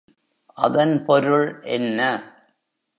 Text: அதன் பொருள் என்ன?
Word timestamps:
அதன் 0.57 1.05
பொருள் 1.05 1.47
என்ன? 1.69 1.99